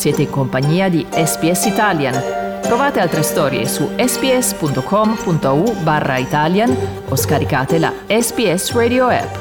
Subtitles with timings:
[0.00, 2.14] Siete in compagnia di SPS Italian.
[2.62, 6.74] Trovate altre storie su sps.com.au barra Italian
[7.06, 9.36] o scaricate la SPS Radio app.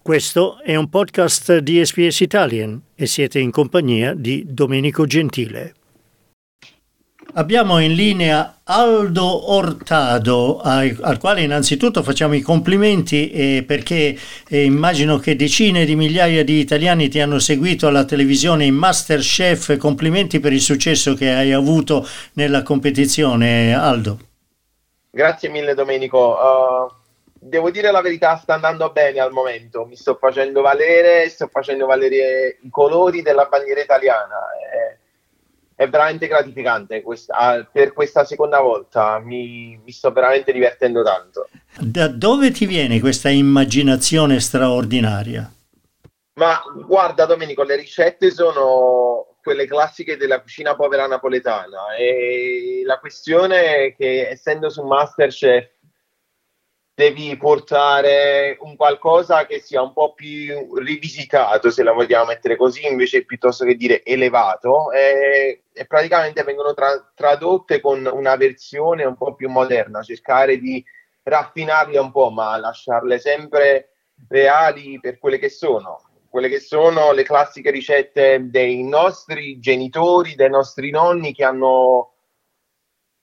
[0.00, 5.81] Questo è un podcast di SPS Italian e siete in compagnia di Domenico Gentile.
[7.34, 14.14] Abbiamo in linea Aldo Ortado, al, al quale innanzitutto facciamo i complimenti eh, perché
[14.48, 19.78] eh, immagino che decine di migliaia di italiani ti hanno seguito alla televisione in Masterchef.
[19.78, 24.18] Complimenti per il successo che hai avuto nella competizione, Aldo.
[25.10, 26.36] Grazie mille Domenico.
[26.36, 26.92] Uh,
[27.32, 29.86] devo dire la verità, sta andando bene al momento.
[29.86, 34.36] Mi sto facendo valere, sto facendo valere i colori della bandiera italiana.
[34.70, 34.81] Eh,
[35.82, 41.48] è veramente gratificante questa, per questa seconda volta, mi, mi, sto veramente divertendo tanto.
[41.78, 45.52] Da dove ti viene questa immaginazione straordinaria?
[46.34, 53.86] Ma guarda Domenico, le ricette sono quelle classiche della cucina povera napoletana e la questione
[53.86, 55.68] è che essendo su Masterchef
[56.94, 62.86] devi portare un qualcosa che sia un po' più rivisitato, se la vogliamo mettere così,
[62.86, 69.16] invece piuttosto che dire elevato, e, e praticamente vengono tra, tradotte con una versione un
[69.16, 70.84] po' più moderna, cercare di
[71.22, 73.90] raffinarle un po', ma lasciarle sempre
[74.28, 80.50] reali per quelle che sono, quelle che sono le classiche ricette dei nostri genitori, dei
[80.50, 82.12] nostri nonni che hanno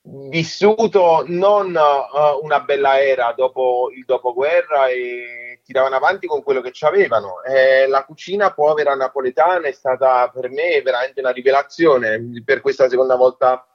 [0.02, 6.72] vissuto non uh, una bella era dopo il dopoguerra e tiravano avanti con quello che
[6.80, 7.44] avevano.
[7.44, 13.16] Eh, la cucina povera napoletana è stata per me veramente una rivelazione per questa seconda
[13.16, 13.68] volta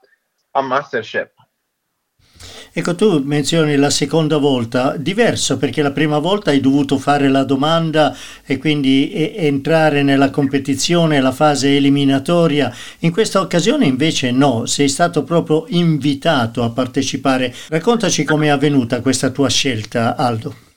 [0.51, 1.31] a Masterchef.
[2.73, 7.45] Ecco, tu menzioni la seconda volta, diverso perché la prima volta hai dovuto fare la
[7.45, 8.13] domanda
[8.45, 12.75] e quindi e- entrare nella competizione, la fase eliminatoria.
[13.01, 17.55] In questa occasione invece no, sei stato proprio invitato a partecipare.
[17.69, 20.74] Raccontaci com'è avvenuta questa tua scelta, Aldo.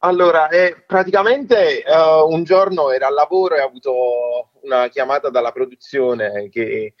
[0.00, 5.50] Allora, eh, praticamente uh, un giorno era al lavoro e ho avuto una chiamata dalla
[5.50, 6.94] produzione che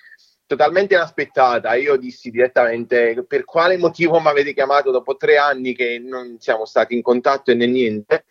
[0.46, 1.74] totalmente inaspettata.
[1.74, 6.64] Io dissi direttamente per quale motivo mi avete chiamato dopo tre anni che non siamo
[6.64, 8.24] stati in contatto e né niente.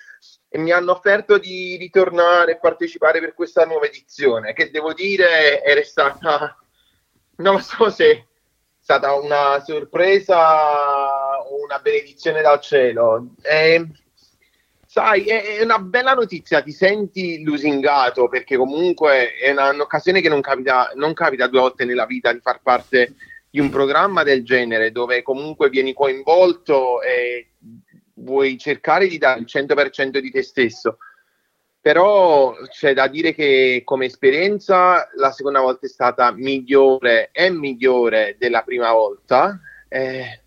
[0.49, 5.63] E mi hanno offerto di ritornare e partecipare per questa nuova edizione, che devo dire
[5.63, 6.57] era stata,
[7.37, 8.25] non so se è
[8.79, 13.35] stata una sorpresa o una benedizione dal cielo.
[13.41, 13.85] E
[14.97, 20.41] sai, è, una bella notizia, ti senti lusingato perché comunque è una, un'occasione che non
[20.41, 23.13] capita, non capita due volte nella vita di far parte
[23.47, 27.51] di un programma del genere dove comunque vieni coinvolto e
[28.15, 30.97] vuoi cercare di dare il 100% di te stesso.
[31.79, 38.35] Però c'è da dire che come esperienza la seconda volta è stata migliore e migliore
[38.39, 39.59] della prima volta.
[39.87, 40.41] Eh.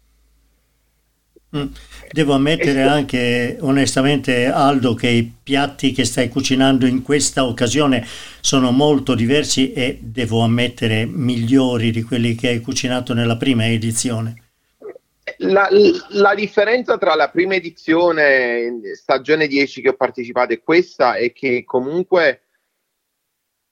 [2.12, 8.06] Devo ammettere anche onestamente Aldo che i piatti che stai cucinando in questa occasione
[8.40, 14.44] sono molto diversi e devo ammettere migliori di quelli che hai cucinato nella prima edizione.
[15.38, 15.68] La,
[16.10, 21.64] la differenza tra la prima edizione, stagione 10 che ho partecipato e questa è che
[21.64, 22.42] comunque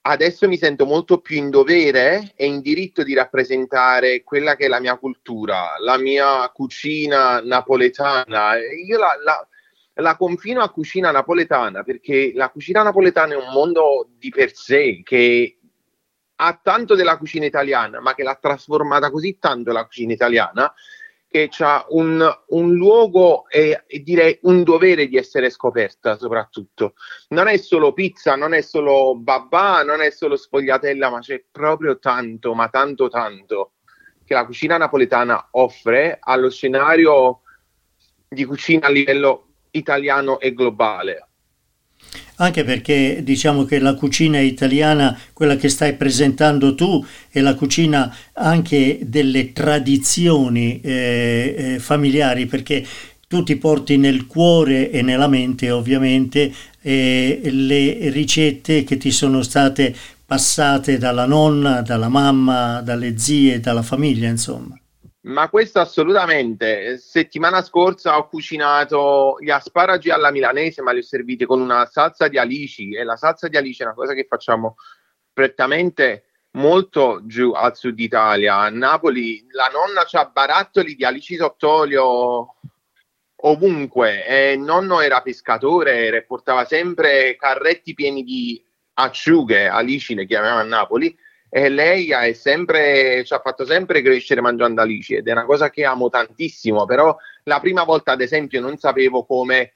[0.01, 4.67] adesso mi sento molto più in dovere e in diritto di rappresentare quella che è
[4.67, 8.57] la mia cultura, la mia cucina napoletana.
[8.57, 9.47] Io la, la,
[9.95, 15.01] la confino a cucina napoletana perché la cucina napoletana è un mondo di per sé
[15.03, 15.59] che
[16.41, 20.73] ha tanto della cucina italiana, ma che l'ha trasformata così tanto la cucina italiana
[21.29, 26.95] che ha un, un, luogo e, e, direi un dovere di essere scoperta soprattutto.
[27.29, 31.99] Non è solo pizza, non è solo babà, non è solo sfogliatella, ma c'è proprio
[31.99, 33.73] tanto, ma tanto tanto
[34.25, 37.41] che la cucina napoletana offre allo scenario
[38.27, 41.28] di cucina a livello italiano e globale
[42.41, 48.15] anche perché diciamo che la cucina italiana, quella che stai presentando tu, è la cucina
[48.33, 52.85] anche delle tradizioni eh, eh, familiari, perché
[53.27, 59.41] tu ti porti nel cuore e nella mente ovviamente eh, le ricette che ti sono
[59.43, 59.93] state
[60.25, 64.78] passate dalla nonna, dalla mamma, dalle zie, dalla famiglia, insomma.
[65.21, 66.97] Ma questo assolutamente.
[66.97, 72.27] Settimana scorsa ho cucinato gli asparagi alla milanese, ma li ho serviti con una salsa
[72.29, 74.75] di alici e la salsa di alici è una cosa che facciamo
[75.33, 78.55] prettamente molto giù al sud Italia.
[78.57, 82.55] A Napoli la nonna c'ha barattoli di alici sott'olio
[83.41, 88.61] ovunque e nonno era pescatore e portava sempre carretti pieni di
[88.93, 91.15] acciughe, alici le chiamiamo a Napoli,
[91.49, 95.69] e lei è sempre, ci ha fatto sempre crescere mangiando alici ed è una cosa
[95.69, 99.73] che amo tantissimo, però la prima volta ad esempio non sapevo come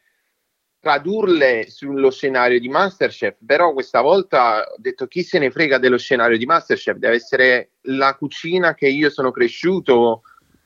[0.79, 5.97] tradurle sullo scenario di Masterchef, però questa volta ho detto chi se ne frega dello
[5.97, 10.23] scenario di Masterchef, deve essere la cucina che io sono cresciuto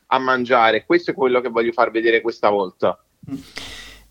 [0.08, 3.00] a mangiare, questo è quello che voglio far vedere questa volta.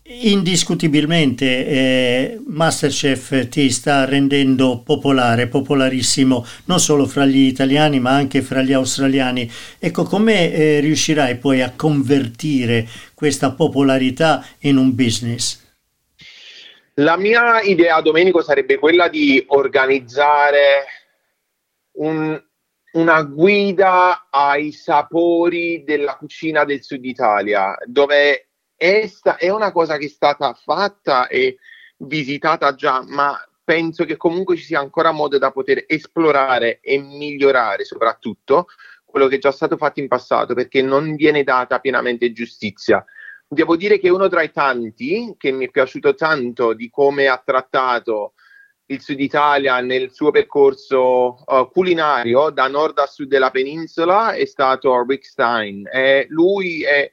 [0.09, 8.41] Indiscutibilmente eh, Masterchef ti sta rendendo popolare, popolarissimo, non solo fra gli italiani ma anche
[8.41, 9.51] fra gli australiani.
[9.77, 15.61] Ecco, come eh, riuscirai poi a convertire questa popolarità in un business?
[16.93, 20.85] La mia idea, Domenico, sarebbe quella di organizzare
[21.97, 22.41] un,
[22.93, 28.46] una guida ai sapori della cucina del sud Italia, dove
[28.77, 31.57] è, sta- è una cosa che è stata fatta e
[31.97, 37.83] visitata già, ma penso che comunque ci sia ancora modo da poter esplorare e migliorare
[37.83, 38.67] soprattutto
[39.03, 43.03] quello che è già stato fatto in passato perché non viene data pienamente giustizia.
[43.45, 47.41] Devo dire che uno tra i tanti che mi è piaciuto tanto di come ha
[47.43, 48.33] trattato
[48.89, 54.45] il Sud Italia nel suo percorso uh, culinario da nord a sud della penisola è
[54.45, 55.89] stato Rick Stein.
[55.91, 57.11] E lui è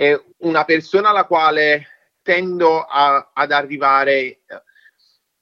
[0.00, 1.86] è una persona alla quale
[2.22, 4.40] tendo a, ad arrivare eh,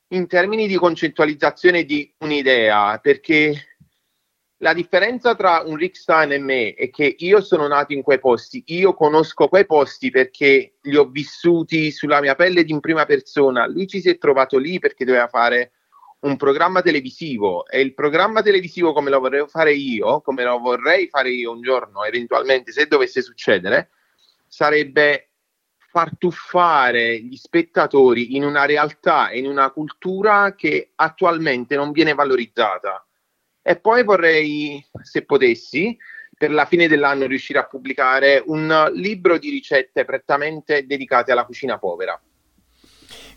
[0.08, 3.76] in termini di concettualizzazione di un'idea, perché
[4.56, 8.18] la differenza tra un Rick Stein e me è che io sono nato in quei
[8.18, 13.64] posti, io conosco quei posti perché li ho vissuti sulla mia pelle in prima persona.
[13.68, 15.70] Lui ci si è trovato lì perché doveva fare
[16.22, 21.06] un programma televisivo e il programma televisivo come lo vorrei fare io, come lo vorrei
[21.06, 23.90] fare io un giorno, eventualmente se dovesse succedere,
[24.48, 25.28] sarebbe
[25.90, 32.14] far tuffare gli spettatori in una realtà e in una cultura che attualmente non viene
[32.14, 33.04] valorizzata.
[33.62, 35.96] E poi vorrei, se potessi,
[36.36, 41.78] per la fine dell'anno riuscire a pubblicare un libro di ricette prettamente dedicate alla cucina
[41.78, 42.18] povera.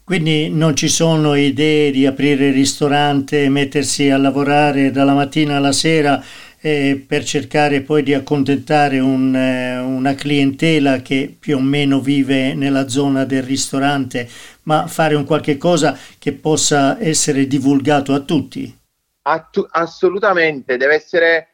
[0.03, 5.71] Quindi non ci sono idee di aprire il ristorante, mettersi a lavorare dalla mattina alla
[5.71, 6.21] sera
[6.61, 12.53] eh, per cercare poi di accontentare un, eh, una clientela che più o meno vive
[12.53, 14.29] nella zona del ristorante,
[14.63, 18.77] ma fare un qualche cosa che possa essere divulgato a tutti.
[19.23, 21.47] Attu- assolutamente, deve essere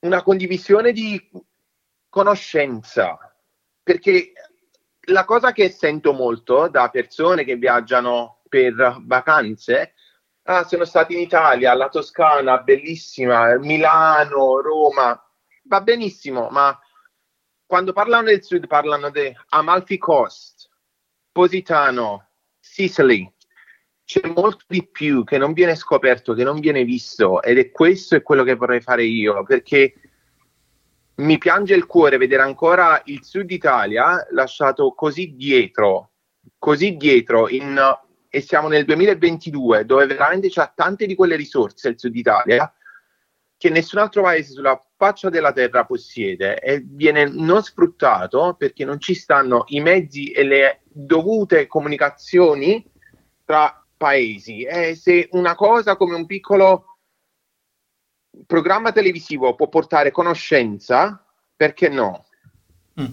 [0.00, 1.20] una condivisione di
[2.08, 3.18] conoscenza,
[3.82, 4.32] perché
[5.08, 9.94] la cosa che sento molto da persone che viaggiano per vacanze
[10.50, 15.22] Ah, sono stati in Italia, alla Toscana, bellissima, Milano, Roma.
[15.64, 16.76] Va benissimo, ma
[17.66, 20.70] quando parlano del sud parlano di Amalfi Coast,
[21.30, 23.30] Positano, Sicily.
[24.02, 28.16] C'è molto di più che non viene scoperto, che non viene visto ed è questo
[28.16, 29.92] è quello che vorrei fare io, perché
[31.16, 36.12] mi piange il cuore vedere ancora il sud Italia lasciato così dietro,
[36.58, 37.78] così dietro in
[38.28, 42.72] e siamo nel 2022 dove veramente c'è tante di quelle risorse il Sud Italia
[43.56, 49.00] che nessun altro paese sulla faccia della terra possiede e viene non sfruttato perché non
[49.00, 52.88] ci stanno i mezzi e le dovute comunicazioni
[53.44, 54.62] tra paesi.
[54.62, 56.98] E se una cosa come un piccolo
[58.46, 62.27] programma televisivo può portare conoscenza, perché no?
[63.00, 63.06] Mm.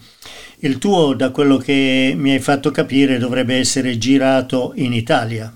[0.59, 5.53] Il tuo, da quello che mi hai fatto capire, dovrebbe essere girato in Italia.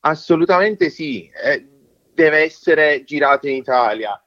[0.00, 1.66] Assolutamente sì, eh,
[2.14, 4.20] deve essere girato in Italia,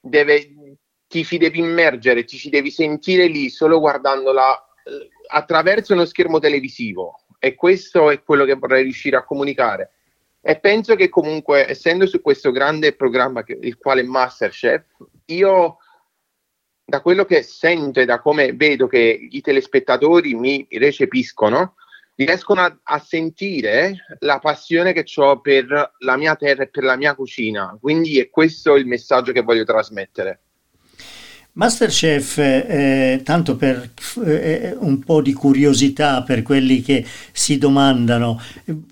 [0.00, 6.04] deve, ti ci devi immergere, ti ci devi sentire lì solo guardandola eh, attraverso uno
[6.04, 9.90] schermo televisivo e questo è quello che vorrei riuscire a comunicare.
[10.40, 14.84] E penso che comunque, essendo su questo grande programma, che, il quale è Masterchef,
[15.26, 15.78] io
[16.88, 21.74] da quello che sento e da come vedo che i telespettatori mi recepiscono,
[22.14, 26.96] riescono a, a sentire la passione che ho per la mia terra e per la
[26.96, 27.76] mia cucina.
[27.80, 30.42] Quindi è questo il messaggio che voglio trasmettere.
[31.56, 33.92] Masterchef, eh, tanto per
[34.26, 38.38] eh, un po' di curiosità per quelli che si domandano,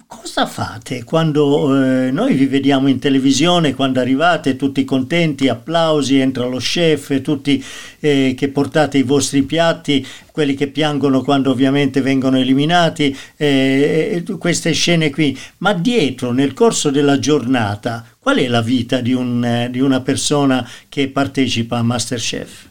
[0.06, 6.46] cosa fate quando eh, noi vi vediamo in televisione, quando arrivate tutti contenti, applausi, entra
[6.46, 7.62] lo chef, tutti
[8.00, 14.72] eh, che portate i vostri piatti, quelli che piangono quando ovviamente vengono eliminati, eh, queste
[14.72, 19.68] scene qui, ma dietro nel corso della giornata Qual è la vita di, un, eh,
[19.68, 22.70] di una persona che partecipa a Masterchef?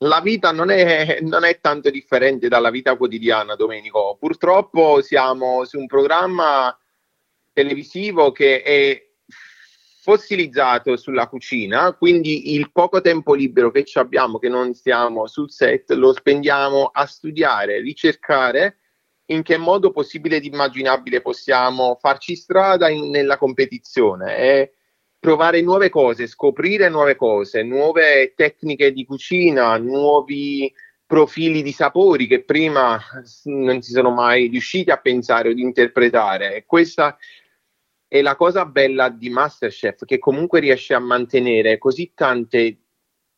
[0.00, 4.18] La vita non è, non è, tanto differente dalla vita quotidiana, Domenico.
[4.20, 6.78] Purtroppo siamo su un programma
[7.54, 9.05] televisivo che è
[10.06, 15.90] fossilizzato sulla cucina, quindi il poco tempo libero che abbiamo, che non stiamo sul set,
[15.90, 18.76] lo spendiamo a studiare, ricercare
[19.30, 24.74] in che modo possibile ed immaginabile possiamo farci strada in, nella competizione e
[25.18, 30.72] provare nuove cose, scoprire nuove cose, nuove tecniche di cucina, nuovi
[31.04, 32.96] profili di sapori che prima
[33.46, 36.54] non si sono mai riusciti a pensare o ad interpretare.
[36.54, 37.18] E questa
[38.08, 42.78] è la cosa bella di Masterchef, che comunque riesce a mantenere così tante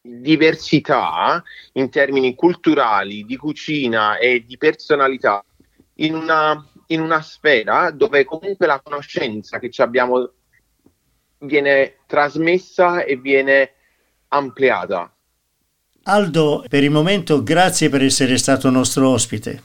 [0.00, 5.44] diversità in termini culturali, di cucina e di personalità
[5.96, 10.32] in una, in una sfera dove comunque la conoscenza che abbiamo
[11.40, 13.72] viene trasmessa e viene
[14.28, 15.12] ampliata.
[16.04, 19.62] Aldo, per il momento grazie per essere stato nostro ospite.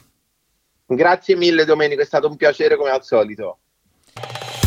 [0.86, 3.60] Grazie mille Domenico, è stato un piacere come al solito.